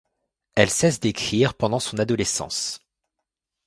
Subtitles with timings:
[0.55, 2.79] Elle cesse d'écrire pendant son adolescence.